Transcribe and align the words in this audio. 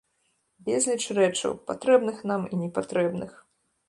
Безліч 0.69 1.03
рэчаў, 1.17 1.53
патрэбных 1.67 2.17
нам 2.31 2.41
і 2.53 2.59
непатрэбных. 2.63 3.37